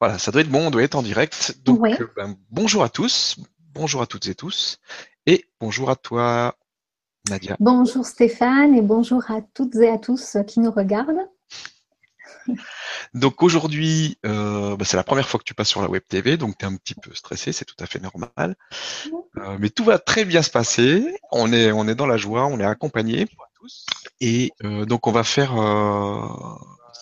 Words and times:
Voilà, 0.00 0.18
ça 0.18 0.30
doit 0.30 0.42
être 0.42 0.50
bon, 0.50 0.66
on 0.66 0.70
doit 0.70 0.82
être 0.82 0.94
en 0.94 1.02
direct. 1.02 1.56
Donc, 1.64 1.84
euh, 1.86 2.10
ben, 2.16 2.36
bonjour 2.50 2.82
à 2.82 2.90
tous, 2.90 3.36
bonjour 3.72 4.02
à 4.02 4.06
toutes 4.06 4.26
et 4.26 4.34
tous, 4.34 4.78
et 5.24 5.46
bonjour 5.58 5.88
à 5.88 5.96
toi, 5.96 6.54
Nadia. 7.30 7.56
Bonjour 7.60 8.04
Stéphane 8.04 8.74
et 8.74 8.82
bonjour 8.82 9.22
à 9.30 9.40
toutes 9.54 9.74
et 9.76 9.88
à 9.88 9.96
tous 9.96 10.36
qui 10.46 10.60
nous 10.60 10.70
regardent. 10.70 11.26
Donc 13.14 13.42
aujourd'hui, 13.42 14.18
euh, 14.26 14.76
ben, 14.76 14.84
c'est 14.84 14.98
la 14.98 15.04
première 15.04 15.28
fois 15.28 15.38
que 15.38 15.44
tu 15.44 15.54
passes 15.54 15.68
sur 15.68 15.80
la 15.80 15.88
Web 15.88 16.02
TV, 16.06 16.36
donc 16.36 16.58
tu 16.58 16.66
es 16.66 16.68
un 16.68 16.76
petit 16.76 16.94
peu 16.94 17.14
stressé, 17.14 17.52
c'est 17.52 17.64
tout 17.64 17.76
à 17.80 17.86
fait 17.86 18.00
normal. 18.00 18.54
Euh, 19.38 19.56
mais 19.58 19.70
tout 19.70 19.84
va 19.84 19.98
très 19.98 20.26
bien 20.26 20.42
se 20.42 20.50
passer. 20.50 21.16
On 21.32 21.52
est, 21.52 21.72
on 21.72 21.88
est 21.88 21.94
dans 21.94 22.06
la 22.06 22.18
joie, 22.18 22.46
on 22.46 22.60
est 22.60 22.64
accompagné. 22.64 23.26
Et 24.20 24.52
euh, 24.64 24.84
donc 24.84 25.06
on 25.06 25.12
va 25.12 25.24
faire 25.24 25.58
euh, 25.58 26.20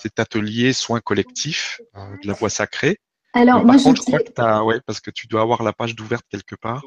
cet 0.04 0.20
atelier 0.20 0.74
soins 0.74 1.00
collectifs 1.00 1.80
euh, 1.96 2.16
de 2.22 2.28
la 2.28 2.34
voix 2.34 2.50
sacrée. 2.50 3.00
Alors, 3.32 3.60
Mais 3.60 3.64
moi, 3.64 3.72
par 3.72 3.78
je 3.78 3.84
contre, 3.84 4.02
je 4.02 4.06
crois 4.06 4.20
que 4.20 4.30
t'as, 4.30 4.62
ouais, 4.62 4.80
parce 4.82 5.00
que 5.00 5.10
tu 5.10 5.26
dois 5.26 5.40
avoir 5.40 5.62
la 5.62 5.72
page 5.72 5.96
d'ouverte 5.96 6.26
quelque 6.28 6.54
part 6.54 6.84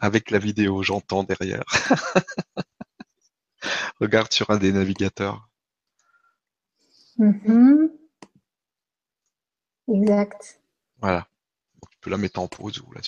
avec 0.00 0.30
la 0.30 0.38
vidéo, 0.38 0.82
j'entends 0.82 1.24
derrière. 1.24 1.64
Regarde 4.00 4.30
sur 4.30 4.50
un 4.50 4.58
des 4.58 4.72
navigateurs. 4.72 5.48
Mhm. 7.16 7.88
Exact. 9.88 10.60
Voilà. 11.00 11.26
Donc, 11.80 11.90
tu 11.90 11.98
peux 12.00 12.10
la 12.10 12.18
mettre 12.18 12.40
en 12.40 12.48
pause 12.48 12.78
ou 12.80 12.92
là. 12.92 13.00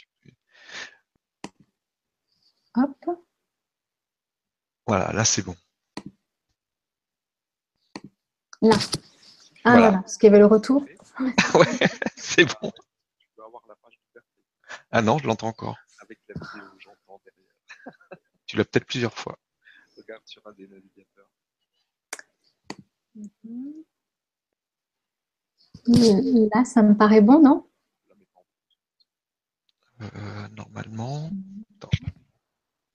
Hop. 2.77 3.21
Voilà, 4.87 5.13
là 5.13 5.25
c'est 5.25 5.43
bon. 5.43 5.57
Là. 8.65 8.77
Ah 9.67 9.73
Voilà. 9.73 9.79
voilà, 9.81 9.99
parce 9.99 10.17
qu'il 10.17 10.27
y 10.27 10.31
avait 10.31 10.39
le 10.39 10.47
retour. 10.47 10.85
ouais, 11.55 11.89
c'est 12.17 12.45
bon. 12.45 12.73
Ah 14.91 15.03
non, 15.03 15.19
je 15.19 15.27
l'entends 15.27 15.49
encore. 15.49 15.77
Avec 16.01 16.19
la 16.29 16.35
vidéo, 16.35 16.71
j'entends 16.79 17.21
derrière. 17.25 17.53
tu 18.47 18.57
l'as 18.57 18.65
peut-être 18.65 18.87
plusieurs 18.87 19.15
fois. 19.15 19.39
Regarde 19.97 20.23
sur 20.27 20.47
un 20.47 20.53
des 20.53 20.67
navigateurs. 20.67 21.31
Là, 25.87 26.65
ça 26.65 26.83
me 26.83 26.95
paraît 26.97 27.21
bon, 27.21 27.41
non? 27.41 27.69
Euh, 30.01 30.49
normalement. 30.49 31.31
Attends. 31.77 31.91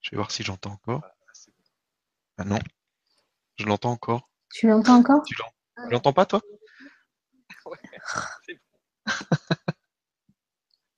Je 0.02 0.12
vais 0.12 0.18
voir 0.18 0.32
si 0.32 0.44
j'entends 0.44 0.72
encore. 0.72 1.04
Ah 2.38 2.44
non. 2.44 2.60
Je 3.58 3.66
l'entends 3.66 3.92
encore. 3.92 4.30
Tu 4.52 4.68
l'entends 4.68 4.96
encore? 4.98 5.24
Tu 5.24 5.36
tu 5.86 5.92
l'entends 5.94 6.14
pas 6.14 6.26
toi? 6.26 6.42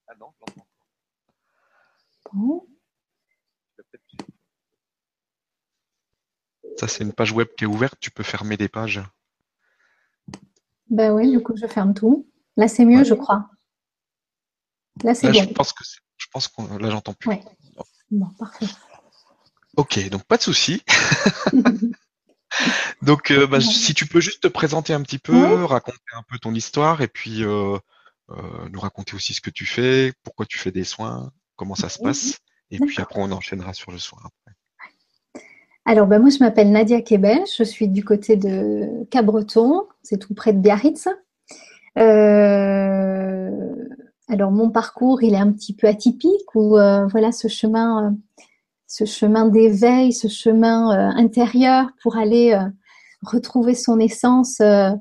Ah 0.08 0.14
non, 0.20 0.28
je 0.34 0.40
l'entends. 0.42 0.68
Bon. 2.34 2.68
Ça 6.78 6.88
c'est 6.88 7.04
une 7.04 7.14
page 7.14 7.32
web 7.32 7.48
qui 7.58 7.64
est 7.64 7.68
ouverte, 7.68 7.98
tu 8.00 8.12
peux 8.12 8.24
fermer 8.24 8.58
des 8.58 8.68
pages. 8.68 9.02
Ben 10.90 11.14
oui, 11.14 11.32
du 11.32 11.42
coup, 11.42 11.56
je 11.56 11.66
ferme 11.68 11.94
tout. 11.94 12.28
Là, 12.58 12.68
c'est 12.68 12.84
mieux, 12.86 13.04
je 13.06 13.14
crois. 13.14 13.50
Là, 15.04 15.16
c'est 15.16 15.28
Là, 15.28 15.34
je 15.34 15.46
bon. 15.46 15.54
pense 15.54 15.72
que 15.72 15.84
je 16.18 16.28
pense 16.32 16.48
qu'on 16.50 16.78
là 16.78 16.90
j'entends 16.90 17.14
plus. 17.14 17.30
Ouais. 17.30 17.44
Bon, 18.12 18.30
parfait. 18.38 18.66
Ok, 19.78 20.10
donc 20.10 20.24
pas 20.26 20.36
de 20.38 20.42
souci. 20.44 20.84
donc 23.02 23.32
euh, 23.32 23.48
bah, 23.48 23.62
si 23.62 23.94
tu 23.94 24.06
peux 24.06 24.20
juste 24.22 24.44
te 24.44 24.48
présenter 24.48 24.94
un 24.94 25.02
petit 25.02 25.18
peu, 25.20 25.34
Ouais. 25.34 25.66
raconter 25.66 25.98
un 26.14 26.24
peu 26.24 26.38
ton 26.38 26.54
histoire 26.54 27.02
et 27.02 27.08
puis 27.08 27.44
euh, 27.44 27.78
euh, 28.30 28.70
nous 28.72 28.80
raconter 28.80 29.16
aussi 29.16 29.34
ce 29.34 29.42
que 29.42 29.50
tu 29.50 29.66
fais, 29.66 30.14
pourquoi 30.24 30.46
tu 30.46 30.58
fais 30.58 30.72
des 30.72 30.84
soins, 30.84 31.32
comment 31.56 31.76
ça 31.76 31.90
se 31.90 32.00
passe, 32.00 32.40
et 32.70 32.80
puis 32.80 33.02
après 33.02 33.20
on 33.22 33.32
enchaînera 33.32 33.74
sur 33.74 33.92
le 33.92 33.98
soin. 33.98 34.20
Alors, 35.84 36.06
ben, 36.06 36.20
moi, 36.20 36.30
je 36.30 36.38
m'appelle 36.38 36.72
Nadia 36.72 37.02
Kébel, 37.02 37.42
je 37.58 37.64
suis 37.64 37.88
du 37.88 38.06
côté 38.06 38.36
de 38.36 39.04
Cabreton, 39.10 39.88
c'est 40.04 40.20
tout 40.20 40.36
près 40.36 40.54
de 40.54 40.60
Biarritz. 40.60 41.08
Alors, 44.28 44.52
mon 44.52 44.70
parcours, 44.70 45.24
il 45.24 45.34
est 45.34 45.40
un 45.40 45.52
petit 45.52 45.74
peu 45.76 45.88
atypique, 45.88 46.54
où 46.54 46.70
voilà, 47.10 47.32
ce 47.32 47.48
chemin, 47.48 48.16
ce 48.92 49.06
chemin 49.06 49.48
d'éveil, 49.48 50.12
ce 50.12 50.28
chemin 50.28 50.92
euh, 50.92 51.12
intérieur 51.16 51.92
pour 52.04 52.18
aller 52.18 52.52
euh, 52.52 52.70
retrouver 53.22 53.74
son 53.74 54.00
essence, 54.00 54.60
euh, 54.60 54.92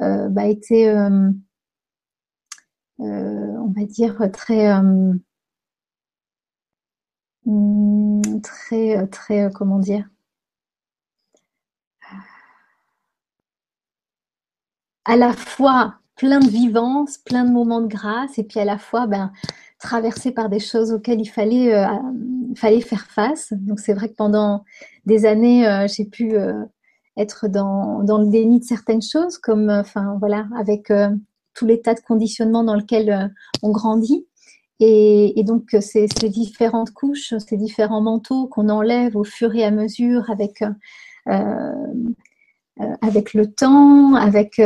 euh, 0.00 0.28
bah, 0.30 0.46
était, 0.46 0.90
on 0.96 1.34
va 3.76 3.84
dire, 3.84 4.30
très, 4.32 4.72
hum, 4.72 5.20
très, 8.42 9.06
très, 9.08 9.50
comment 9.54 9.78
dire, 9.78 10.08
à 15.04 15.16
la 15.16 15.34
fois 15.34 15.96
plein 16.16 16.40
de 16.40 16.48
vivance, 16.48 17.18
plein 17.18 17.44
de 17.44 17.50
moments 17.52 17.82
de 17.82 17.88
grâce, 17.88 18.38
et 18.38 18.44
puis 18.44 18.58
à 18.60 18.64
la 18.64 18.78
fois 18.78 19.06
ben, 19.06 19.32
traversé 19.78 20.32
par 20.32 20.48
des 20.48 20.60
choses 20.60 20.92
auxquelles 20.92 21.20
il 21.20 21.28
fallait, 21.28 21.74
fallait 22.54 22.80
faire 22.80 23.06
face. 23.06 23.52
Donc 23.52 23.80
c'est 23.80 23.94
vrai 23.94 24.08
que 24.08 24.14
pendant 24.14 24.64
des 25.06 25.26
années, 25.26 25.66
euh, 25.66 25.86
j'ai 25.88 26.04
pu 26.04 26.36
euh, 26.36 26.64
être 27.16 27.48
dans, 27.48 28.02
dans 28.02 28.18
le 28.18 28.26
déni 28.26 28.60
de 28.60 28.64
certaines 28.64 29.02
choses, 29.02 29.38
comme 29.38 29.70
euh, 29.70 29.80
enfin 29.80 30.16
voilà, 30.18 30.46
avec 30.56 30.92
tout 31.54 31.66
l'état 31.66 31.94
de 31.94 32.00
conditionnement 32.00 32.64
dans 32.64 32.74
lequel 32.74 33.32
on 33.62 33.70
grandit. 33.70 34.26
Et, 34.80 35.42
donc 35.46 35.68
ces, 35.80 36.08
ces 36.08 36.28
différentes 36.28 36.90
couches, 36.90 37.32
ces 37.38 37.56
différents 37.56 38.02
manteaux 38.02 38.48
qu'on 38.48 38.68
enlève 38.68 39.16
au 39.16 39.24
fur 39.24 39.54
et 39.54 39.64
à 39.64 39.70
mesure 39.70 40.28
avec 40.30 40.62
avec 43.00 43.34
le 43.34 43.46
temps, 43.46 44.14
avec 44.16 44.60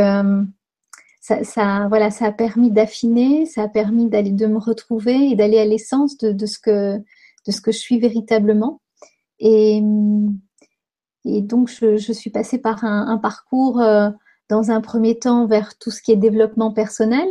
ça, 1.20 1.86
voilà, 1.88 2.10
ça 2.10 2.26
a 2.26 2.32
permis 2.32 2.70
d'affiner, 2.70 3.44
ça 3.44 3.64
a 3.64 3.68
permis 3.68 4.08
d'aller 4.08 4.30
de 4.30 4.46
me 4.46 4.58
retrouver 4.58 5.30
et 5.30 5.36
d'aller 5.36 5.58
à 5.58 5.66
l'essence 5.66 6.16
de 6.16 6.46
ce 6.46 6.58
que 6.58 6.98
de 7.46 7.52
ce 7.52 7.60
que 7.60 7.72
je 7.72 7.78
suis 7.78 7.98
véritablement. 7.98 8.80
Et, 9.38 9.82
et 11.24 11.42
donc 11.42 11.68
je, 11.68 12.12
suis 12.12 12.30
passée 12.30 12.58
par 12.58 12.84
un, 12.84 13.18
parcours 13.18 13.80
euh, 13.80 14.10
dans 14.48 14.70
un 14.70 14.80
premier 14.80 15.18
temps 15.18 15.46
vers 15.46 15.76
tout 15.78 15.90
ce 15.90 16.02
qui 16.02 16.12
est 16.12 16.16
développement 16.16 16.72
personnel. 16.72 17.28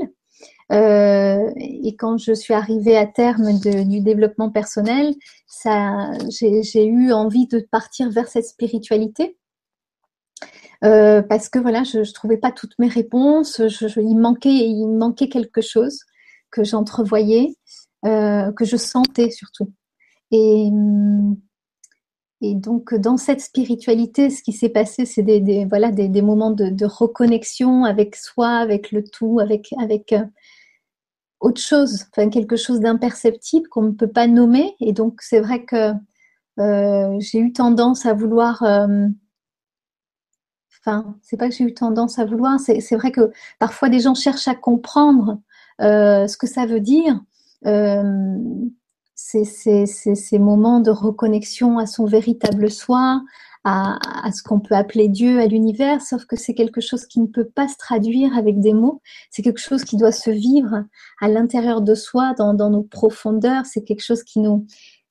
Euh, 0.71 1.49
et 1.55 1.95
quand 1.95 2.17
je 2.17 2.33
suis 2.33 2.53
arrivée 2.53 2.97
à 2.97 3.05
terme 3.05 3.57
du 3.59 4.01
développement 4.01 4.51
personnel, 4.51 5.15
ça, 5.47 6.11
j'ai, 6.29 6.85
eu 6.85 7.11
envie 7.11 7.47
de 7.47 7.59
partir 7.59 8.09
vers 8.11 8.27
cette 8.27 8.45
spiritualité. 8.45 9.37
Euh, 10.83 11.23
parce 11.23 11.49
que 11.49 11.57
voilà, 11.57 11.83
je 11.83 11.99
ne 11.99 12.13
trouvais 12.13 12.37
pas 12.37 12.51
toutes 12.51 12.77
mes 12.77 12.89
réponses, 12.89 13.61
il, 13.95 14.17
manquait, 14.17 14.73
manquait 14.85 15.29
quelque 15.29 15.61
chose 15.61 15.99
que 16.51 16.63
j'entrevoyais, 16.63 17.55
euh, 18.05 18.51
que 18.51 18.65
je 18.65 18.77
sentais 18.77 19.31
surtout. 19.31 19.73
Et, 20.31 20.69
et 22.41 22.53
donc, 22.53 22.93
dans 22.93 23.17
cette 23.17 23.41
spiritualité, 23.41 24.29
ce 24.29 24.43
qui 24.43 24.53
s'est 24.53 24.69
passé, 24.69 25.05
c'est 25.05 25.23
des, 25.23 25.65
voilà, 25.65 25.91
des, 25.91 26.21
moments 26.21 26.51
de, 26.51 26.85
reconnexion 26.85 27.83
avec 27.83 28.15
soi, 28.15 28.49
avec 28.49 28.91
le 28.91 29.03
tout, 29.03 29.39
avec, 29.39 29.73
avec 29.79 30.13
euh, 30.13 30.23
autre 31.39 31.61
chose, 31.61 32.05
enfin, 32.11 32.29
quelque 32.29 32.55
chose 32.55 32.79
d'imperceptible 32.79 33.67
qu'on 33.69 33.83
ne 33.83 33.91
peut 33.91 34.11
pas 34.11 34.27
nommer. 34.27 34.75
Et 34.81 34.93
donc, 34.93 35.21
c'est 35.21 35.39
vrai 35.39 35.65
que 35.65 35.93
euh, 36.59 37.17
j'ai 37.19 37.39
eu 37.39 37.53
tendance 37.53 38.05
à 38.05 38.13
vouloir 38.13 38.63
euh, 38.63 39.07
Enfin, 40.81 41.17
c'est 41.21 41.37
pas 41.37 41.49
que 41.49 41.55
j'ai 41.55 41.65
eu 41.65 41.73
tendance 41.73 42.17
à 42.17 42.23
vouloir, 42.23 42.59
c'est 42.61 42.95
vrai 42.95 43.11
que 43.11 43.31
parfois 43.59 43.89
des 43.89 43.99
gens 43.99 44.15
cherchent 44.15 44.47
à 44.47 44.55
comprendre 44.55 45.41
ce 45.79 46.37
que 46.37 46.47
ça 46.47 46.65
veut 46.65 46.79
dire. 46.79 47.19
Euh, 49.35 49.43
c'est 49.45 50.15
ces 50.15 50.39
moments 50.39 50.79
de 50.79 50.91
reconnexion 50.91 51.79
à 51.79 51.85
son 51.85 52.05
véritable 52.05 52.69
soi, 52.69 53.23
à, 53.63 53.97
à 54.25 54.31
ce 54.31 54.43
qu'on 54.43 54.59
peut 54.59 54.75
appeler 54.75 55.09
Dieu, 55.09 55.39
à 55.39 55.47
l'univers, 55.47 56.01
sauf 56.01 56.25
que 56.25 56.35
c'est 56.35 56.53
quelque 56.53 56.81
chose 56.81 57.05
qui 57.05 57.19
ne 57.19 57.25
peut 57.25 57.47
pas 57.47 57.67
se 57.67 57.77
traduire 57.77 58.37
avec 58.37 58.59
des 58.59 58.73
mots, 58.73 59.01
c'est 59.31 59.41
quelque 59.41 59.59
chose 59.59 59.83
qui 59.83 59.97
doit 59.97 60.11
se 60.11 60.29
vivre 60.29 60.85
à 61.19 61.27
l'intérieur 61.27 61.81
de 61.81 61.95
soi, 61.95 62.33
dans, 62.37 62.53
dans, 62.53 62.69
nos 62.69 62.83
profondeurs, 62.83 63.65
c'est 63.65 63.83
quelque 63.83 64.03
chose 64.03 64.23
qui 64.23 64.39
nous 64.39 64.65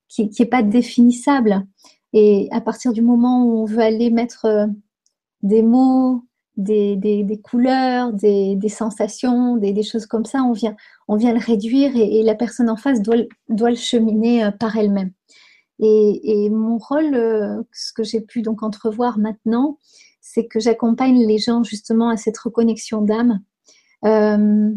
qui, 0.09 0.31
qui 0.31 0.47
pas 0.47 0.63
définissable. 0.63 1.67
Et 2.13 2.49
à 2.53 2.61
partir 2.61 2.93
du 2.93 3.03
moment 3.03 3.45
où 3.45 3.63
on 3.63 3.65
veut 3.65 3.81
aller 3.81 4.11
mettre 4.11 4.69
des 5.43 5.63
mots, 5.63 6.25
des, 6.57 7.41
couleurs, 7.43 8.13
des, 8.13 8.59
sensations, 8.69 9.57
des, 9.57 9.83
choses 9.83 10.07
comme 10.07 10.25
ça, 10.25 10.43
on 10.43 10.53
vient, 10.53 10.77
on 11.09 11.17
vient 11.17 11.33
le 11.33 11.41
réduire 11.41 11.93
et, 11.97 12.23
la 12.23 12.35
personne 12.35 12.71
en 12.71 12.77
face 12.77 13.03
doit, 13.03 13.17
le 13.49 13.77
cheminer 13.77 14.45
euh, 14.45 14.51
par 14.51 14.77
elle-même. 14.77 15.13
Et, 15.79 16.45
et, 16.45 16.51
mon 16.51 16.79
rôle, 16.79 17.15
euh, 17.15 17.63
ce 17.73 17.93
que 17.93 18.03
j'ai 18.03 18.21
pu 18.21 18.43
donc 18.43 18.63
entrevoir 18.63 19.19
maintenant, 19.19 19.79
c'est 20.21 20.47
que 20.47 20.59
j'accompagne 20.59 21.27
les 21.27 21.39
gens 21.39 21.63
justement 21.63 22.09
à 22.09 22.17
cette 22.17 22.39
reconnexion 22.39 23.03
d'âme. 23.03 23.43
Euh, 24.05 24.73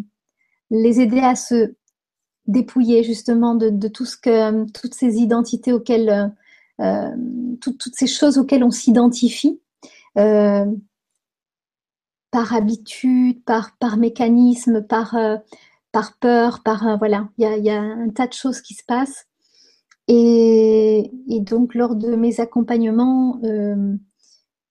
les 0.72 1.02
aider 1.02 1.20
à 1.20 1.36
se 1.36 1.74
dépouiller 2.46 3.04
justement 3.04 3.56
de, 3.56 3.88
tout 3.88 4.06
ce 4.06 4.18
que, 4.18 4.70
toutes 4.72 4.94
ces 4.94 5.18
identités 5.18 5.72
auxquelles, 5.72 6.34
toutes 7.62 7.96
ces 7.96 8.08
choses 8.08 8.38
auxquelles 8.38 8.64
on 8.64 8.72
s'identifie 8.72 9.60
par 12.32 12.54
habitude, 12.54 13.44
par, 13.44 13.76
par 13.80 13.98
mécanisme, 13.98 14.84
par, 14.84 15.16
par 15.92 16.18
peur, 16.20 16.62
par 16.64 16.98
voilà, 17.00 17.30
il 17.38 17.64
y 17.64 17.70
a, 17.70 17.82
un 17.82 18.10
tas 18.10 18.28
de 18.28 18.34
choses 18.34 18.62
qui 18.62 18.74
se 18.74 18.84
passent. 18.86 19.30
Et, 20.10 21.12
donc 21.42 21.76
lors 21.76 21.96
de 21.96 22.16
mes 22.16 22.40
accompagnements, 22.42 23.40
euh, 23.44 23.94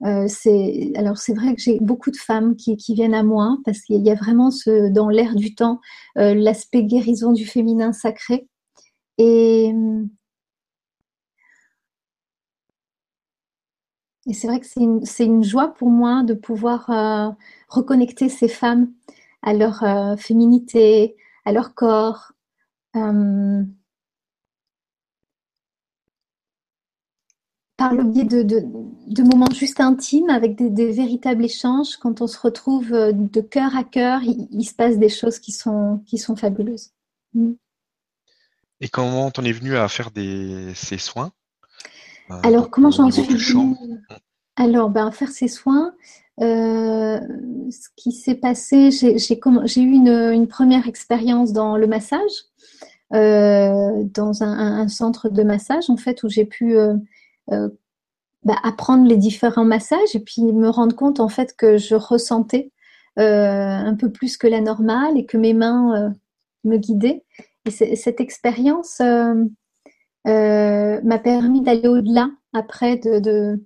euh, 0.04 0.26
c'est 0.28 0.92
alors 0.96 1.16
c'est 1.16 1.32
vrai 1.32 1.54
que 1.54 1.62
j'ai 1.62 1.78
beaucoup 1.80 2.10
de 2.10 2.16
femmes 2.16 2.56
qui, 2.56 2.76
qui 2.76 2.94
viennent 2.94 3.14
à 3.14 3.22
moi 3.22 3.56
parce 3.64 3.80
qu'il 3.82 4.04
y 4.04 4.10
a 4.10 4.14
vraiment 4.16 4.50
ce, 4.50 4.90
dans 4.92 5.08
l'air 5.08 5.36
du 5.36 5.54
temps 5.54 5.80
euh, 6.18 6.34
l'aspect 6.34 6.84
guérison 6.84 7.32
du 7.32 7.46
féminin 7.46 7.92
sacré 7.92 8.48
et 9.16 9.72
Et 14.28 14.34
c'est 14.34 14.46
vrai 14.46 14.60
que 14.60 14.66
c'est 14.66 15.24
une, 15.24 15.42
joie 15.42 15.72
pour 15.72 15.88
moi 15.88 16.22
de 16.22 16.34
pouvoir 16.34 16.90
euh, 16.90 17.30
reconnecter 17.68 18.28
ces 18.28 18.48
femmes 18.48 18.92
à 19.42 19.54
leur 19.54 19.82
euh, 19.82 20.16
féminité, 20.16 21.16
à 21.46 21.52
leur 21.52 21.74
corps. 21.74 22.32
Euh, 22.94 23.62
par 27.78 27.94
le 27.94 28.04
biais 28.04 28.24
de, 28.24 29.22
moments 29.22 29.50
juste 29.50 29.80
intimes, 29.80 30.28
avec 30.28 30.56
des, 30.56 30.92
véritables 30.92 31.44
échanges, 31.44 31.96
quand 31.96 32.20
on 32.20 32.26
se 32.26 32.38
retrouve 32.38 32.90
de 32.90 33.40
cœur 33.40 33.76
à 33.76 33.84
cœur, 33.84 34.20
il, 34.22 34.64
se 34.64 34.74
passe 34.74 34.98
des 34.98 35.08
choses 35.08 35.38
qui 35.38 35.52
sont, 35.52 36.02
fabuleuses. 36.36 36.90
Mm. 37.32 37.52
Et 38.80 38.88
comment 38.88 39.30
on 39.38 39.44
est 39.44 39.52
venu 39.52 39.76
à 39.76 39.88
faire 39.88 40.10
ces 40.14 40.98
soins? 40.98 41.32
Alors, 42.42 42.70
comment 42.70 42.90
j'en 42.90 43.10
suis 43.10 43.22
venue 43.22 43.76
Alors, 44.56 44.90
ben, 44.90 45.10
faire 45.10 45.30
ces 45.30 45.48
soins, 45.48 45.94
euh, 46.40 47.18
ce 47.70 47.88
qui 47.96 48.12
s'est 48.12 48.36
passé, 48.36 48.90
j'ai 48.90 49.80
eu 49.80 49.92
une, 49.92 50.46
première 50.46 50.86
expérience 50.86 51.52
dans 51.52 51.76
le 51.76 51.86
massage, 51.86 52.20
euh, 53.14 54.04
dans 54.04 54.42
un, 54.42 54.86
centre 54.88 55.28
de 55.28 55.42
massage 55.42 55.90
en 55.90 55.96
fait, 55.96 56.22
où 56.22 56.28
j'ai 56.28 56.44
pu 56.44 56.76
euh, 56.76 56.94
bah, 58.44 58.56
apprendre 58.62 59.08
les 59.08 59.16
différents 59.16 59.64
massages 59.64 60.14
et 60.14 60.20
puis 60.20 60.42
me 60.42 60.68
rendre 60.68 60.94
compte 60.94 61.18
en 61.18 61.28
fait 61.28 61.56
que 61.56 61.76
je 61.76 61.94
ressentais 61.94 62.70
un 63.16 63.96
peu 63.98 64.12
plus 64.12 64.36
que 64.36 64.46
la 64.46 64.60
normale 64.60 65.18
et 65.18 65.26
que 65.26 65.36
mes 65.36 65.54
mains 65.54 66.14
me 66.62 66.76
guidaient. 66.76 67.24
Et 67.64 67.96
cette 67.96 68.20
expérience 68.20 69.02
m'a 70.24 71.18
permis 71.18 71.62
d'aller 71.62 71.88
au-delà 71.88 72.30
après 72.52 72.96
de 72.96 73.60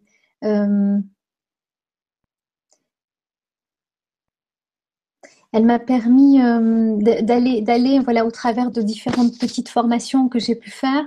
elle 5.52 5.66
m'a 5.66 5.78
permis 5.78 6.40
euh, 6.40 6.96
d'aller, 6.96 7.60
d'aller 7.60 7.98
voilà, 7.98 8.24
au 8.24 8.30
travers 8.30 8.70
de 8.70 8.80
différentes 8.80 9.38
petites 9.38 9.68
formations 9.68 10.28
que 10.28 10.38
j'ai 10.38 10.54
pu 10.54 10.70
faire, 10.70 11.04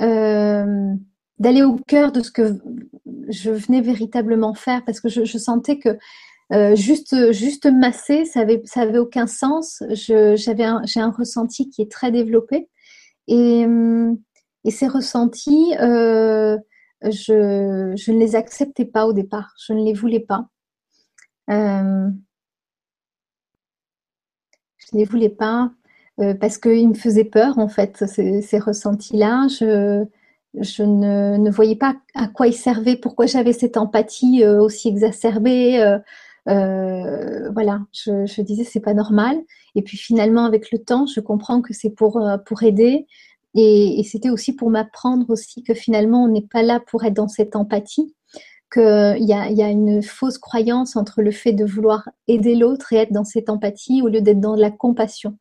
euh, 0.00 0.94
d'aller 1.38 1.62
au 1.62 1.76
cœur 1.76 2.12
de 2.12 2.20
ce 2.20 2.30
que 2.30 2.60
je 3.28 3.50
venais 3.50 3.80
véritablement 3.80 4.54
faire 4.54 4.84
parce 4.84 5.00
que 5.00 5.08
je, 5.08 5.38
sentais 5.38 5.78
que 5.78 5.98
euh, 6.52 6.76
juste, 6.76 7.32
juste 7.32 7.64
masser, 7.66 8.26
ça 8.26 8.40
avait, 8.40 8.60
ça 8.66 8.82
avait 8.82 8.98
aucun 8.98 9.26
sens. 9.26 9.82
j'ai 9.94 11.00
un 11.00 11.10
ressenti 11.10 11.70
qui 11.70 11.80
est 11.80 11.90
très 11.90 12.12
développé 12.12 12.68
et, 13.26 13.64
et 14.64 14.70
ces 14.70 14.88
ressentis, 14.88 15.72
je, 15.78 16.58
je, 17.02 18.12
ne 18.12 18.18
les 18.18 18.36
acceptais 18.36 18.84
pas 18.84 19.06
au 19.06 19.12
départ. 19.12 19.54
Je 19.66 19.72
ne 19.72 19.84
les 19.84 19.92
voulais 19.92 20.20
pas 20.20 20.48
je 24.92 24.96
ne 24.96 25.00
les 25.00 25.04
voulais 25.04 25.28
pas 25.28 25.70
euh, 26.20 26.34
parce 26.34 26.58
qu'ils 26.58 26.88
me 26.88 26.94
faisaient 26.94 27.24
peur, 27.24 27.58
en 27.58 27.68
fait, 27.68 28.04
ces, 28.06 28.58
ressentis-là. 28.58 29.48
Je, 29.48 30.82
ne, 30.82 31.50
voyais 31.50 31.76
pas 31.76 31.96
à 32.14 32.28
quoi 32.28 32.46
ils 32.46 32.54
servaient, 32.54 32.96
pourquoi 32.96 33.26
j'avais 33.26 33.52
cette 33.52 33.76
empathie 33.76 34.44
euh, 34.44 34.60
aussi 34.60 34.88
exacerbée. 34.88 35.98
Euh, 36.48 37.50
voilà, 37.52 37.80
je, 37.92 38.26
je 38.26 38.42
disais 38.42 38.64
c'est 38.64 38.80
pas 38.80 38.94
normal. 38.94 39.40
Et 39.74 39.82
puis 39.82 39.96
finalement, 39.96 40.44
avec 40.44 40.70
le 40.72 40.78
temps, 40.78 41.06
je 41.06 41.20
comprends 41.20 41.62
que 41.62 41.72
c'est 41.72 41.90
pour, 41.90 42.20
pour 42.44 42.62
aider. 42.62 43.06
Et, 43.54 44.02
c'était 44.04 44.30
aussi 44.30 44.54
pour 44.54 44.70
m'apprendre 44.70 45.28
aussi 45.30 45.62
que 45.62 45.74
finalement, 45.74 46.24
on 46.24 46.28
n'est 46.28 46.46
pas 46.46 46.62
là 46.62 46.80
pour 46.80 47.04
être 47.04 47.14
dans 47.14 47.28
cette 47.28 47.54
empathie, 47.56 48.14
qu'il 48.72 48.82
y 49.24 49.34
a, 49.34 49.50
y 49.50 49.62
a, 49.62 49.68
une 49.68 50.02
fausse 50.02 50.38
croyance 50.38 50.96
entre 50.96 51.20
le 51.20 51.30
fait 51.30 51.52
de 51.52 51.64
vouloir 51.64 52.08
aider 52.28 52.54
l'autre 52.54 52.92
et 52.92 52.96
être 52.96 53.12
dans 53.12 53.24
cette 53.24 53.50
empathie 53.50 54.00
au 54.02 54.08
lieu 54.08 54.22
d'être 54.22 54.40
dans 54.40 54.56
la 54.56 54.70
compassion. 54.70 55.36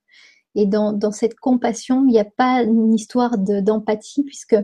Et 0.56 0.66
dans, 0.66 1.12
cette 1.12 1.40
compassion, 1.40 2.04
il 2.06 2.12
n'y 2.12 2.20
a 2.20 2.26
pas 2.26 2.64
une 2.64 2.94
histoire 2.94 3.38
d'empathie, 3.38 4.24
puisque 4.24 4.58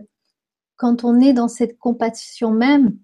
quand 0.76 1.04
on 1.04 1.20
est 1.20 1.34
dans 1.34 1.48
cette 1.48 1.78
compassion 1.78 2.52
même, 2.52 2.98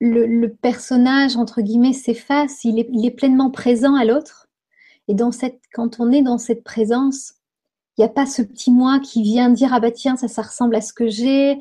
le, 0.00 0.48
personnage, 0.48 1.36
entre 1.36 1.62
guillemets, 1.62 1.92
s'efface, 1.92 2.64
il 2.64 2.78
est, 2.78 3.10
pleinement 3.12 3.50
présent 3.50 3.94
à 3.94 4.04
l'autre. 4.04 4.48
Et 5.08 5.14
quand 5.72 6.00
on 6.00 6.10
est 6.10 6.22
dans 6.22 6.38
cette 6.38 6.64
présence, 6.64 7.34
il 7.96 8.02
n'y 8.02 8.04
a 8.04 8.08
pas 8.08 8.26
ce 8.26 8.42
petit 8.42 8.70
moi 8.70 9.00
qui 9.00 9.22
vient 9.22 9.48
dire 9.50 9.72
ah 9.72 9.80
bah 9.80 9.90
tiens 9.90 10.16
ça 10.16 10.28
ça 10.28 10.42
ressemble 10.42 10.76
à 10.76 10.80
ce 10.80 10.92
que 10.92 11.08
j'ai 11.08 11.58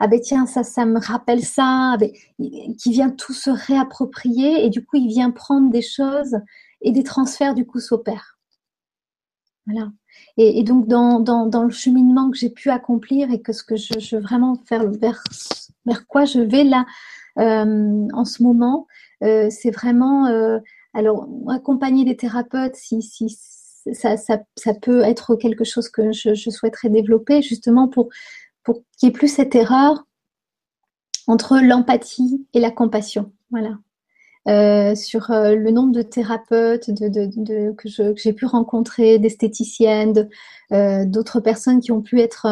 ah 0.00 0.06
ben 0.06 0.20
tiens, 0.20 0.46
ça, 0.46 0.62
ça 0.62 0.86
me 0.86 1.00
rappelle 1.00 1.44
ça, 1.44 1.94
ah 1.94 1.96
ben, 1.98 2.10
qui 2.38 2.92
vient 2.92 3.10
tout 3.10 3.32
se 3.32 3.50
réapproprier 3.50 4.64
et 4.64 4.70
du 4.70 4.84
coup, 4.84 4.96
il 4.96 5.08
vient 5.08 5.30
prendre 5.30 5.70
des 5.70 5.82
choses 5.82 6.38
et 6.80 6.92
des 6.92 7.02
transferts 7.02 7.54
du 7.54 7.66
coup 7.66 7.80
s'opèrent. 7.80 8.38
Voilà. 9.66 9.90
Et, 10.36 10.62
donc, 10.62 10.86
dans, 10.86 11.20
dans, 11.20 11.64
le 11.64 11.70
cheminement 11.70 12.30
que 12.30 12.38
j'ai 12.38 12.48
pu 12.48 12.70
accomplir 12.70 13.30
et 13.30 13.42
que 13.42 13.52
ce 13.52 13.62
que 13.62 13.76
je, 13.76 14.16
veux 14.16 14.22
vraiment 14.22 14.56
faire 14.66 14.88
vers, 14.88 15.22
vers 15.84 16.06
quoi 16.06 16.24
je 16.24 16.40
vais 16.40 16.64
là 16.64 16.86
euh, 17.38 18.08
en 18.14 18.24
ce 18.24 18.42
moment, 18.42 18.86
euh, 19.22 19.48
c'est 19.50 19.70
vraiment, 19.70 20.26
euh, 20.26 20.58
alors, 20.94 21.28
accompagner 21.48 22.04
des 22.04 22.16
thérapeutes, 22.16 22.76
si, 22.76 23.02
si 23.02 23.28
ça, 23.92 24.16
ça, 24.16 24.40
ça, 24.56 24.74
peut 24.74 25.02
être 25.02 25.36
quelque 25.36 25.64
chose 25.64 25.88
que 25.88 26.12
je, 26.12 26.34
je 26.34 26.50
souhaiterais 26.50 26.88
développer 26.90 27.42
justement 27.42 27.88
pour 27.88 28.08
pour 28.64 28.82
qu'il 28.98 29.08
n'y 29.08 29.14
ait 29.14 29.18
plus 29.18 29.28
cette 29.28 29.54
erreur 29.54 30.04
entre 31.26 31.58
l'empathie 31.58 32.46
et 32.54 32.60
la 32.60 32.70
compassion. 32.70 33.32
Voilà. 33.50 33.78
Euh, 34.48 34.94
sur 34.94 35.30
euh, 35.30 35.54
le 35.54 35.70
nombre 35.70 35.92
de 35.92 36.00
thérapeutes 36.00 36.86
que, 36.86 38.14
j'ai 38.16 38.32
pu 38.32 38.46
rencontrer, 38.46 39.18
d'esthéticiennes, 39.18 40.28
euh, 40.72 41.04
d'autres 41.04 41.40
personnes 41.40 41.80
qui 41.80 41.92
ont 41.92 42.00
pu 42.00 42.20
être 42.20 42.46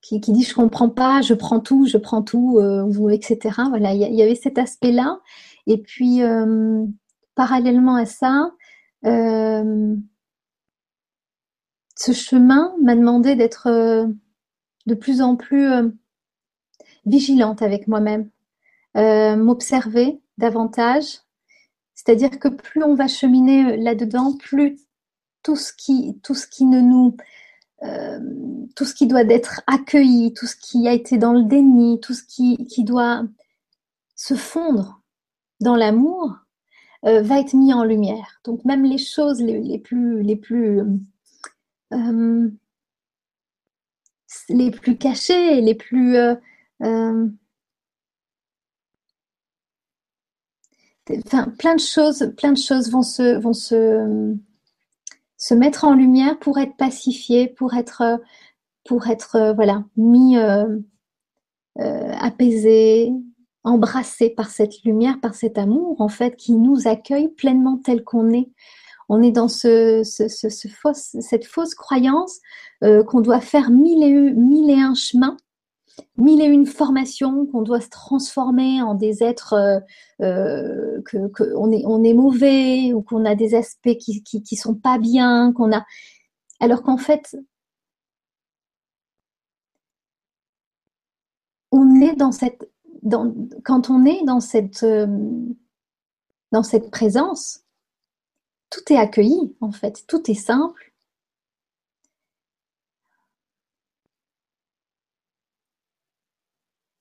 qui, 0.00 0.20
qui 0.20 0.32
disent 0.32 0.48
je 0.48 0.54
comprends 0.54 0.88
pas, 0.88 1.22
je 1.22 1.34
prends 1.34 1.60
tout, 1.60 1.86
je 1.86 1.96
prends 1.96 2.22
tout, 2.22 2.58
etc. 3.10 3.38
Voilà, 3.68 3.94
il 3.94 4.00
y, 4.00 4.22
avait 4.22 4.34
cet 4.34 4.58
aspect-là. 4.58 5.20
Et 5.68 5.78
puis 5.78 6.22
parallèlement 7.36 7.94
à 7.94 8.04
ça, 8.04 8.50
ce 9.04 9.96
chemin 12.12 12.74
m'a 12.80 12.94
demandé 12.94 13.34
d'être 13.36 13.68
de 14.86 14.94
plus 14.94 15.22
en 15.22 15.36
plus 15.36 15.70
euh, 15.70 15.88
vigilante 17.06 17.62
avec 17.62 17.88
moi-même, 17.88 18.30
euh, 18.96 19.36
m'observer 19.36 20.20
davantage. 20.38 21.20
C'est-à-dire 21.94 22.38
que 22.38 22.48
plus 22.48 22.82
on 22.82 22.94
va 22.94 23.08
cheminer 23.08 23.72
euh, 23.72 23.76
là-dedans, 23.76 24.36
plus 24.36 24.78
tout 25.42 25.56
ce 25.56 25.72
qui, 25.72 26.18
tout 26.22 26.34
ce 26.34 26.46
qui 26.46 26.64
ne 26.64 26.80
nous, 26.80 27.16
tout 28.76 28.84
ce 28.84 28.94
qui 28.94 29.08
doit 29.08 29.22
être 29.22 29.60
accueilli, 29.66 30.32
tout 30.34 30.46
ce 30.46 30.54
qui 30.54 30.86
a 30.86 30.92
été 30.92 31.18
dans 31.18 31.32
le 31.32 31.42
déni, 31.42 31.98
tout 31.98 32.14
ce 32.14 32.22
qui, 32.22 32.64
qui 32.68 32.84
doit 32.84 33.24
se 34.14 34.34
fondre 34.34 35.02
dans 35.60 35.74
l'amour, 35.74 36.36
va 37.02 37.40
être 37.40 37.54
mis 37.54 37.72
en 37.72 37.84
lumière. 37.84 38.40
Donc 38.44 38.64
même 38.64 38.84
les 38.84 38.98
choses 38.98 39.40
les, 39.40 39.78
plus, 39.78 40.22
les 40.22 40.36
plus 40.36 40.82
les 44.48 44.70
plus 44.70 44.96
cachés, 44.96 45.60
les 45.60 45.74
plus... 45.74 46.16
Euh, 46.16 46.34
euh, 46.82 47.28
enfin, 51.26 51.48
plein 51.58 51.74
de 51.74 51.80
choses, 51.80 52.22
vont 52.90 53.02
se, 53.02 54.34
mettre 55.54 55.84
en 55.84 55.94
lumière 55.94 56.38
pour 56.38 56.58
être 56.58 56.76
pacifiées, 56.76 57.48
pour 57.48 57.74
être, 57.74 58.20
pour 58.84 59.08
être 59.08 59.36
euh, 59.36 59.52
voilà, 59.52 59.84
mis 59.96 60.36
embrassés 63.64 64.30
par 64.30 64.50
cette 64.50 64.82
lumière, 64.84 65.20
par 65.20 65.34
cet 65.34 65.58
amour 65.58 66.00
en 66.00 66.08
fait 66.08 66.36
qui 66.36 66.52
nous 66.52 66.88
accueille 66.88 67.28
pleinement 67.28 67.78
tel 67.78 68.02
qu'on 68.04 68.30
est. 68.30 68.50
on 69.08 69.22
est 69.22 69.32
dans 69.32 69.48
cette 69.48 70.04
fausse 71.46 71.74
croyance 71.74 72.40
euh, 72.84 73.04
qu'on 73.04 73.20
doit 73.20 73.40
faire 73.40 73.70
mille 73.70 74.02
et, 74.70 74.80
un 74.80 74.94
chemins, 74.94 75.36
mille 76.16 76.40
et 76.42 76.46
une 76.46 76.66
formations, 76.66 77.46
qu'on 77.46 77.62
doit 77.62 77.80
se 77.80 77.90
transformer 77.90 78.82
en 78.82 78.94
des 78.94 79.22
êtres, 79.22 79.54
euh, 79.54 79.80
euh, 80.22 81.02
que, 81.04 81.16
est 82.04 82.14
mauvais 82.14 82.92
ou 82.92 83.02
qu'on 83.02 83.24
a 83.24 83.34
des 83.34 83.54
aspects 83.54 83.96
qui, 83.98 84.22
qui, 84.22 84.42
qui 84.42 84.56
sont 84.56 84.74
pas 84.74 84.98
bien, 84.98 85.52
qu'on 85.52 85.72
a, 85.72 85.84
alors 86.60 86.82
qu'en 86.82 86.96
fait, 86.98 87.36
on 91.72 92.00
est 92.00 92.14
dans 92.16 92.32
cette, 92.32 92.71
quand 93.64 93.90
on 93.90 94.04
est 94.04 94.24
dans 94.24 94.40
cette, 94.40 94.82
euh, 94.82 95.06
dans 96.52 96.62
cette 96.62 96.90
présence, 96.90 97.64
tout 98.70 98.92
est 98.92 98.96
accueilli 98.96 99.56
en 99.60 99.72
fait, 99.72 100.04
tout 100.08 100.30
est 100.30 100.34
simple. 100.34 100.92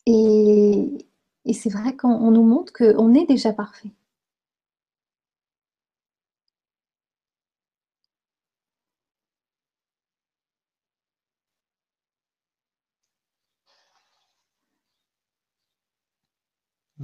Et, 0.06 1.08
et 1.46 1.54
c'est 1.54 1.70
vrai 1.72 1.96
qu'on 1.96 2.30
nous 2.32 2.44
montre 2.44 2.74
qu'on 2.74 3.14
est 3.16 3.26
déjà 3.26 3.54
parfait. 3.54 3.92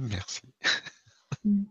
Merci. 0.08 0.42
Mm. 1.44 1.64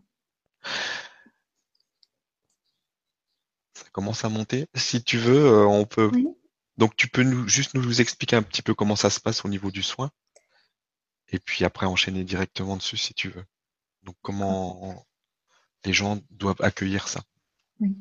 Ça 3.74 3.84
commence 3.92 4.24
à 4.24 4.28
monter. 4.28 4.66
Si 4.74 5.02
tu 5.02 5.18
veux, 5.18 5.44
euh, 5.46 5.66
on 5.66 5.84
peut. 5.84 6.10
Oui. 6.12 6.28
Donc, 6.76 6.94
tu 6.96 7.08
peux 7.08 7.22
nous 7.24 7.48
juste 7.48 7.74
nous 7.74 8.00
expliquer 8.00 8.36
un 8.36 8.42
petit 8.42 8.62
peu 8.62 8.74
comment 8.74 8.96
ça 8.96 9.10
se 9.10 9.20
passe 9.20 9.44
au 9.44 9.48
niveau 9.48 9.70
du 9.70 9.82
soin, 9.82 10.10
et 11.28 11.38
puis 11.40 11.64
après 11.64 11.86
enchaîner 11.86 12.24
directement 12.24 12.76
dessus 12.76 12.96
si 12.96 13.14
tu 13.14 13.30
veux. 13.30 13.44
Donc, 14.04 14.16
comment 14.22 15.04
les 15.84 15.92
gens 15.92 16.20
doivent 16.30 16.60
accueillir 16.60 17.08
ça. 17.08 17.22
Oui. 17.80 17.96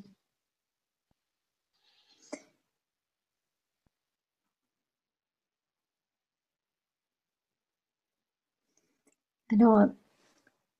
Alors, 9.51 9.87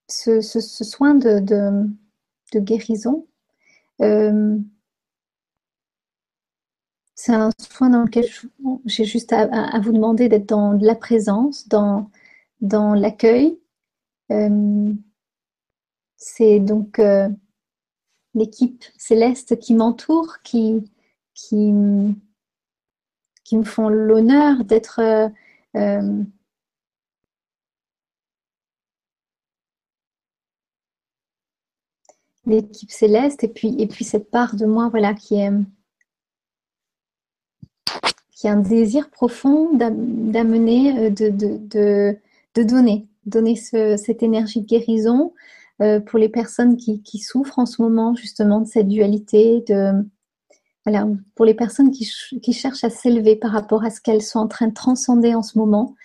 ce, 0.07 0.41
soin 0.41 1.15
de, 1.15 1.85
guérison, 2.55 3.27
euh, 4.01 4.57
c'est 7.15 7.33
un 7.33 7.49
soin 7.59 7.89
dans 7.89 8.03
lequel 8.03 8.25
j'ai 8.85 9.05
juste 9.05 9.33
à, 9.33 9.79
vous 9.79 9.91
demander 9.91 10.29
d'être 10.29 10.47
dans 10.47 10.73
la 10.73 10.95
présence, 10.95 11.67
dans, 11.67 12.09
l'accueil. 12.61 13.59
Euh, 14.31 14.93
c'est 16.17 16.59
donc 16.59 16.99
euh, 16.99 17.29
l'équipe 18.33 18.83
céleste 18.97 19.59
qui 19.59 19.73
m'entoure, 19.73 20.37
qui, 20.43 20.83
me 21.53 22.13
font 23.63 23.89
l'honneur 23.89 24.63
d'être 24.63 25.31
l'équipe 32.47 32.91
céleste 32.91 33.43
et 33.43 33.47
puis, 33.49 33.75
et 33.79 33.87
puis 33.87 34.05
cette 34.05 34.31
part 34.31 34.55
de 34.55 34.65
moi 34.65 34.89
voilà, 34.89 35.13
qui, 35.13 35.35
est, 35.35 35.51
qui 38.31 38.47
un 38.47 38.57
désir 38.57 39.09
profond 39.09 39.75
d'am- 39.75 40.31
d'amener, 40.31 40.97
euh, 41.07 41.09
de, 41.09 41.29
de, 41.29 42.17
de, 42.55 42.63
donner, 42.63 43.07
donner 43.25 43.55
ce- 43.55 43.97
cette 43.97 44.23
énergie 44.23 44.61
de 44.61 44.65
guérison 44.67 45.33
euh, 45.81 45.99
pour 45.99 46.19
les 46.19 46.29
personnes 46.29 46.77
qui, 46.77 47.01
souffrent 47.19 47.59
en 47.59 47.65
ce 47.65 47.81
moment 47.81 48.15
justement 48.15 48.61
de 48.61 48.67
cette 48.67 48.87
dualité, 48.87 49.63
de, 49.67 49.91
voilà, 50.85 51.07
pour 51.35 51.45
les 51.45 51.53
personnes 51.53 51.91
qui, 51.91 52.09
qui 52.41 52.53
cherchent 52.53 52.83
à 52.83 52.89
s'élever 52.89 53.35
par 53.35 53.51
rapport 53.51 53.83
à 53.83 53.89
ce 53.91 54.01
qu'elles 54.01 54.21
sont 54.23 54.39
en 54.39 54.47
train 54.47 54.67
de 54.69 54.73
transcender 54.73 55.35
en 55.35 55.43
ce 55.43 55.57
moment. 55.57 55.95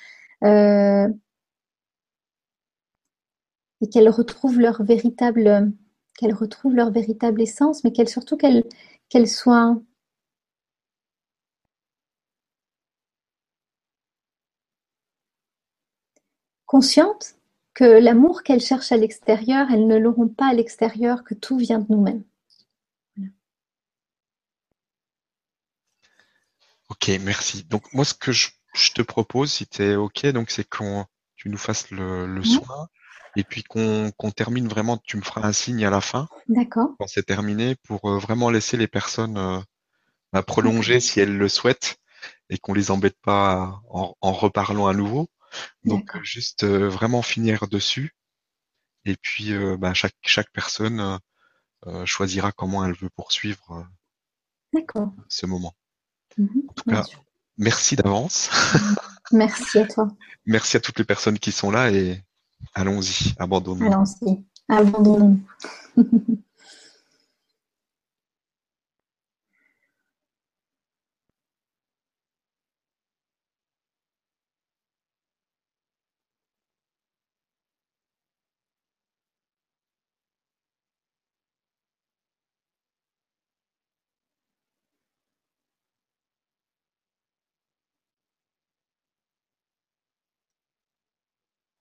euh, 0.45 1.09
et 3.83 3.89
qu'elles 3.89 4.09
retrouvent 4.09 4.61
leur 4.61 4.83
véritable, 4.83 5.73
qu'elles 6.17 6.35
retrouvent 6.35 6.75
leur 6.75 6.91
véritable 6.91 7.41
essence, 7.43 7.85
mais 7.85 7.93
qu'elles 7.93 8.09
surtout 8.09 8.37
qu'elles 8.37 9.29
soient 9.29 9.77
conscientes 16.67 17.35
que 17.75 17.85
l'amour 17.85 18.43
qu'elles 18.43 18.61
cherchent 18.61 18.93
à 18.93 18.97
l'extérieur, 18.97 19.71
elles 19.71 19.87
ne 19.87 19.97
l'auront 19.97 20.29
pas 20.29 20.47
à 20.47 20.55
l'extérieur, 20.55 21.25
que 21.25 21.35
tout 21.35 21.57
vient 21.57 21.79
de 21.79 21.87
nous-mêmes. 21.89 22.25
Ok, 26.91 27.11
merci. 27.23 27.65
Donc 27.65 27.93
moi, 27.95 28.05
ce 28.05 28.15
que 28.15 28.33
je, 28.33 28.51
je 28.75 28.93
te 28.93 29.03
propose, 29.03 29.51
si 29.53 29.67
tu 29.67 29.83
es 29.83 29.97
ok, 29.97 30.27
donc 30.27 30.51
c'est 30.51 30.69
qu'on 30.69 31.07
tu 31.37 31.49
nous 31.49 31.59
fasses 31.59 31.91
le, 31.91 32.27
le 32.27 32.41
Ouais. 32.41 32.47
soin 32.47 32.89
et 33.37 33.45
puis 33.45 33.63
qu'on 33.63 34.11
qu'on 34.17 34.31
termine 34.31 34.69
vraiment. 34.69 34.99
Tu 34.99 35.17
me 35.17 35.23
feras 35.23 35.47
un 35.47 35.53
signe 35.53 35.85
à 35.85 35.91
la 35.91 36.01
fin 36.01 36.29
D'accord, 36.49 36.91
quand 36.99 37.07
c'est 37.07 37.23
terminé 37.25 37.77
pour 37.85 38.11
euh, 38.11 38.19
vraiment 38.19 38.51
laisser 38.51 38.77
les 38.77 38.89
personnes 38.89 39.39
euh, 39.39 39.61
d'accord, 40.33 40.47
prolonger 40.47 41.01
si 41.01 41.21
elles 41.21 41.37
le 41.37 41.49
souhaitent 41.49 41.97
et 42.51 42.59
qu'on 42.59 42.75
les 42.75 42.91
embête 42.91 43.17
pas 43.23 43.81
en, 43.91 44.15
en 44.21 44.33
reparlant 44.33 44.87
à 44.87 44.95
nouveau. 44.95 45.29
Donc 45.85 46.17
juste 46.23 46.65
euh, 46.65 46.89
vraiment 46.89 47.23
finir 47.23 47.69
dessus 47.69 48.15
et 49.05 49.17
puis 49.17 49.53
euh, 49.53 49.77
bah, 49.77 49.95
chaque 49.95 50.17
chaque 50.23 50.51
personne 50.53 51.01
euh, 51.01 51.19
euh, 51.87 52.07
choisira 52.07 52.53
comment 52.53 52.85
elle 52.85 52.95
veut 52.95 53.11
poursuivre 53.11 53.85
euh, 54.75 55.05
ce 55.29 55.47
moment. 55.47 55.75
Mhm, 56.39 56.63
En 56.69 56.73
tout 56.73 56.85
cas, 56.85 57.03
sûr. 57.03 57.23
merci 57.59 57.97
d'avance. 57.97 58.51
Merci 59.33 59.79
à 59.79 59.87
toi. 59.87 60.09
Merci 60.45 60.77
à 60.77 60.81
toutes 60.81 60.99
les 60.99 61.05
personnes 61.05 61.39
qui 61.39 61.53
sont 61.53 61.71
là 61.71 61.91
et 61.91 62.23
allons-y, 62.75 63.35
abandonnons. 63.39 63.87
Allons-y, 63.87 64.45
abandonnons-nous. 64.69 65.41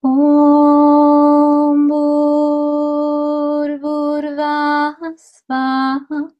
Om 0.04 0.61
Svaha 5.22 6.34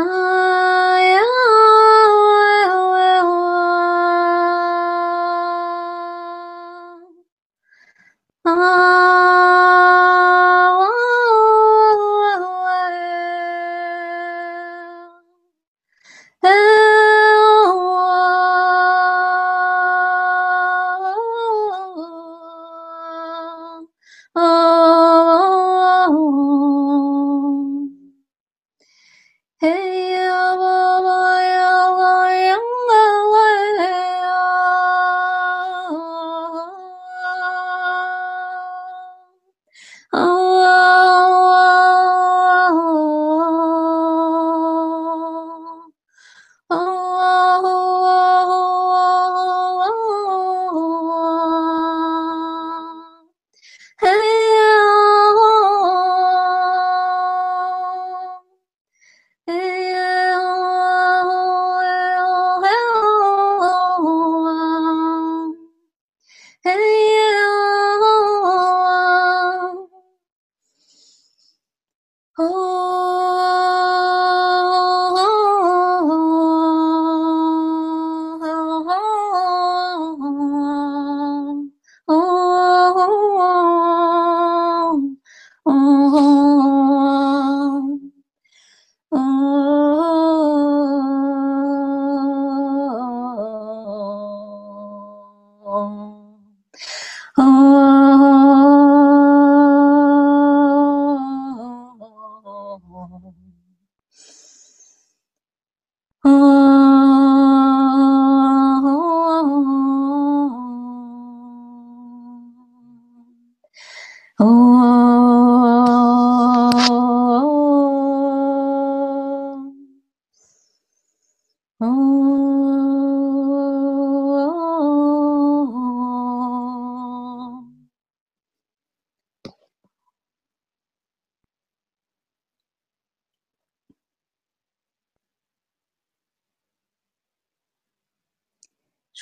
आया 0.01 1.23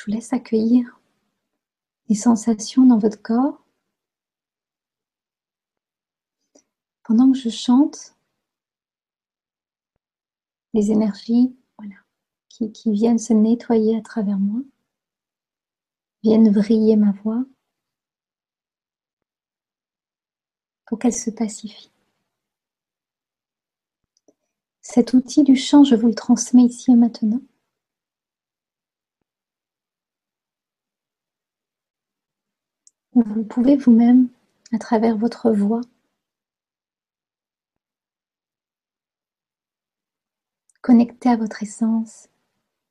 Je 0.03 0.11
vous 0.11 0.17
laisse 0.17 0.33
accueillir 0.33 0.99
les 2.09 2.15
sensations 2.15 2.85
dans 2.85 2.97
votre 2.97 3.21
corps. 3.21 3.63
Pendant 7.03 7.31
que 7.31 7.37
je 7.37 7.47
chante, 7.47 8.13
les 10.73 10.91
énergies 10.91 11.55
qui, 12.49 12.73
qui 12.73 12.91
viennent 12.91 13.17
se 13.17 13.31
nettoyer 13.31 13.95
à 13.95 14.01
travers 14.01 14.39
moi, 14.39 14.59
viennent 16.21 16.51
vriller 16.51 16.97
ma 16.97 17.13
voix 17.13 17.45
pour 20.85 20.99
qu'elle 20.99 21.13
se 21.13 21.29
pacifie. 21.29 21.91
Cet 24.81 25.13
outil 25.13 25.43
du 25.43 25.55
chant, 25.55 25.85
je 25.85 25.95
vous 25.95 26.07
le 26.07 26.15
transmets 26.15 26.65
ici 26.65 26.91
et 26.91 26.95
maintenant. 26.95 27.39
Vous 33.15 33.43
pouvez 33.43 33.75
vous-même, 33.75 34.27
à 34.71 34.77
travers 34.77 35.17
votre 35.17 35.49
voix, 35.49 35.81
connecter 40.81 41.29
à 41.29 41.35
votre 41.35 41.63
essence 41.63 42.29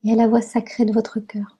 et 0.04 0.12
à 0.12 0.16
la 0.16 0.28
voix 0.28 0.42
sacrée 0.42 0.84
de 0.84 0.92
votre 0.92 1.20
cœur. 1.20 1.58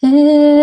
there 0.00 0.57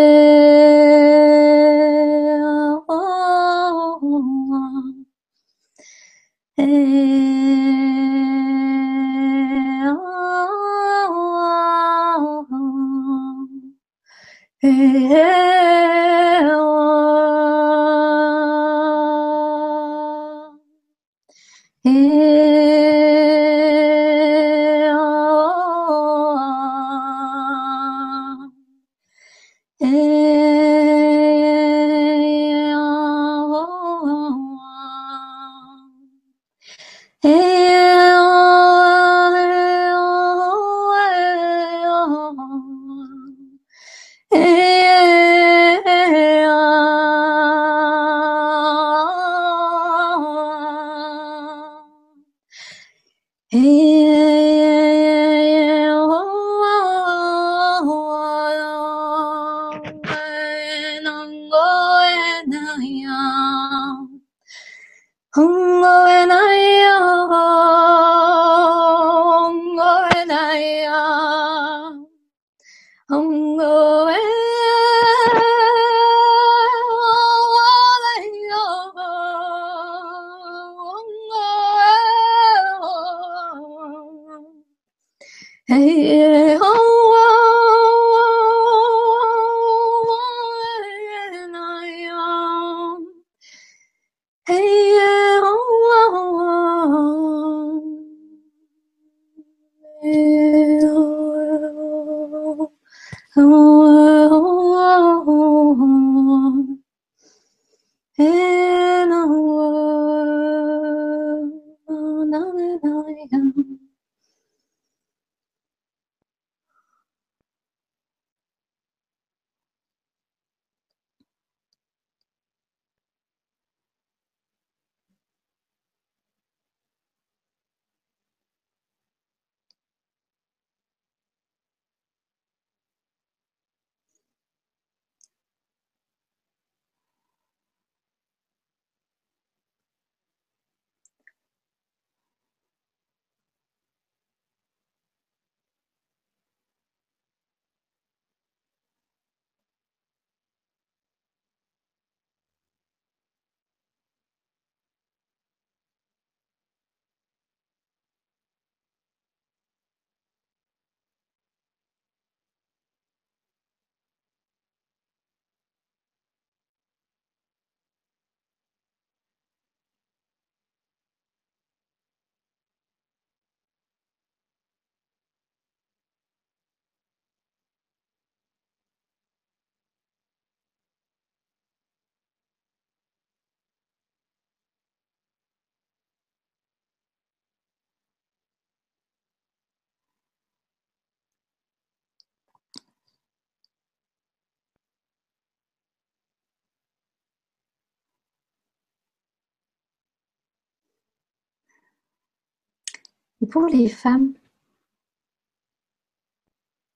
Et 203.46 203.48
pour 203.48 203.68
les 203.68 203.90
femmes, 203.90 204.34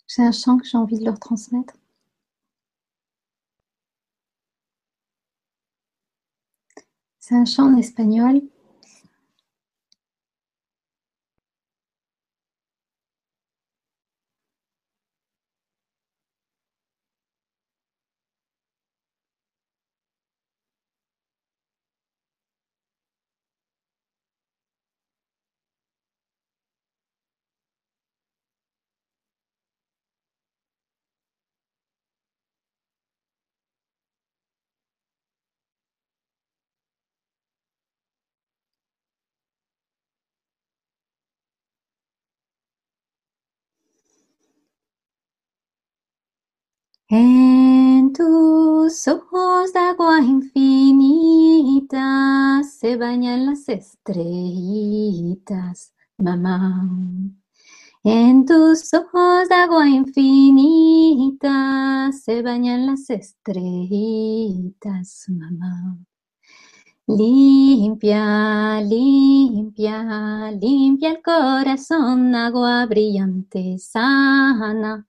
j'ai 0.08 0.24
un 0.24 0.32
chant 0.32 0.58
que 0.58 0.66
j'ai 0.66 0.80
envie 0.80 0.98
de 0.98 1.06
leur 1.06 1.20
transmettre. 1.20 1.76
C'est 7.20 7.36
un 7.36 7.46
chant 7.46 7.72
en 7.72 7.78
espagnol. 7.78 8.42
En 47.12 48.14
tus 48.14 49.08
ojos 49.08 49.74
de 49.74 49.80
agua 49.80 50.20
infinita 50.20 51.98
se 52.64 52.98
bañan 52.98 53.48
las 53.48 53.68
estrellitas, 53.68 55.92
mamá. 56.20 56.88
En 58.04 58.46
tus 58.46 58.94
ojos 58.94 59.50
de 59.50 59.56
agua 59.56 59.90
infinita 59.90 60.92
se 62.12 62.44
bañan 62.44 62.86
las 62.86 63.10
estrellitas, 63.10 65.26
mamá. 65.30 65.98
Limpia, 67.08 68.82
limpia, 68.82 70.52
limpia 70.52 71.10
el 71.10 71.24
corazón, 71.24 72.36
agua 72.36 72.86
brillante, 72.86 73.80
sana, 73.80 75.08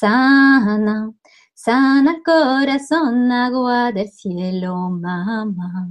sana, 0.00 1.12
sana 1.54 2.20
corazón, 2.24 3.30
agua 3.30 3.92
del 3.92 4.10
cielo, 4.10 4.90
mamá. 4.90 5.88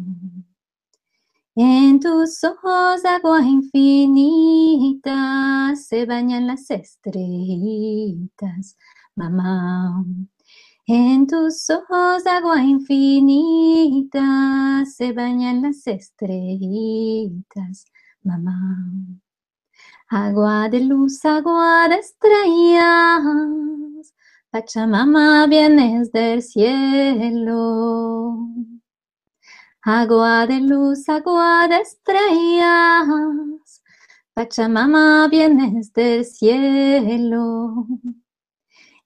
En 1.55 1.99
tus 1.99 2.43
ojos 2.43 3.05
agua 3.05 3.41
infinita 3.41 5.15
se 5.75 6.05
bañan 6.05 6.47
las 6.47 6.69
estrellitas, 6.69 8.77
mamá. 9.15 10.03
En 10.87 11.27
tus 11.27 11.69
ojos 11.69 12.25
agua 12.25 12.61
infinita 12.63 14.21
se 14.85 15.13
bañan 15.13 15.61
las 15.61 15.85
estrellitas, 15.87 17.85
mamá. 18.23 18.77
Agua 20.15 20.69
de 20.69 20.79
luz, 20.79 21.25
agua 21.25 21.87
de 21.89 21.95
estrellas, 21.95 23.23
Pachamama 24.51 25.47
vienes 25.47 26.11
del 26.11 26.43
cielo. 26.43 27.57
Agua 29.81 30.45
de 30.45 30.59
luz, 30.59 31.09
agua 31.09 31.67
de 31.67 31.77
estrellas, 31.77 33.07
Pachamama 34.35 35.27
vienes 35.29 35.91
del 35.93 36.23
cielo. 36.25 37.87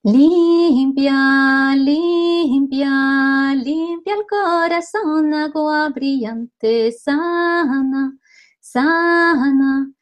Limpia, 0.03 1.73
limpia, 1.73 3.55
limpia 3.55 4.13
el 4.13 4.25
corazón, 4.29 5.33
agua 5.33 5.87
brillante, 5.87 6.91
sana, 6.91 8.17
sana, 8.59 9.93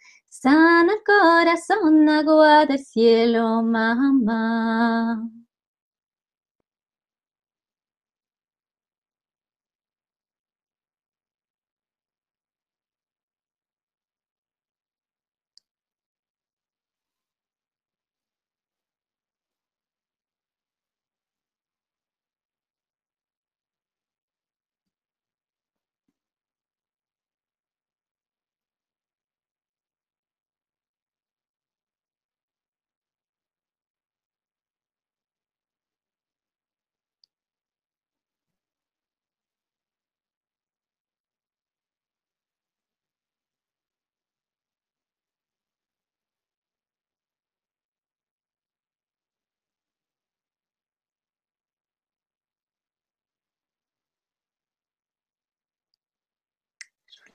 sana 0.45 0.93
el 0.93 1.03
corazón, 1.03 2.07
agua 2.07 2.67
del 2.67 2.77
cielo, 2.77 3.63
mamá. 3.63 5.27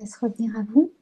laisse 0.01 0.17
revenir 0.17 0.57
à 0.59 0.63
vous. 0.63 0.93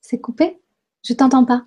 C'est 0.00 0.20
coupé? 0.20 0.60
Je 1.02 1.14
t'entends 1.14 1.44
pas. 1.44 1.64